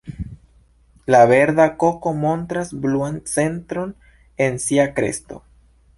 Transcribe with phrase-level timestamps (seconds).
[1.15, 3.95] La Verda koko montras bluan centron
[4.47, 5.43] en sia kresto.